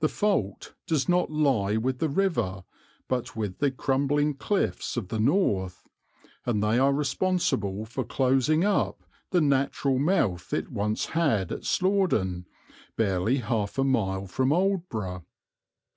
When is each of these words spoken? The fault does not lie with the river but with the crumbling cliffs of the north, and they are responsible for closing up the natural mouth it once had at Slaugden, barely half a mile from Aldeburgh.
The 0.00 0.08
fault 0.08 0.74
does 0.88 1.08
not 1.08 1.30
lie 1.30 1.76
with 1.76 2.00
the 2.00 2.08
river 2.08 2.64
but 3.06 3.36
with 3.36 3.58
the 3.58 3.70
crumbling 3.70 4.34
cliffs 4.34 4.96
of 4.96 5.10
the 5.10 5.20
north, 5.20 5.86
and 6.44 6.60
they 6.60 6.76
are 6.80 6.92
responsible 6.92 7.84
for 7.84 8.02
closing 8.02 8.64
up 8.64 9.04
the 9.30 9.40
natural 9.40 10.00
mouth 10.00 10.52
it 10.52 10.72
once 10.72 11.06
had 11.14 11.52
at 11.52 11.64
Slaugden, 11.64 12.46
barely 12.96 13.36
half 13.36 13.78
a 13.78 13.84
mile 13.84 14.26
from 14.26 14.50
Aldeburgh. 14.52 15.22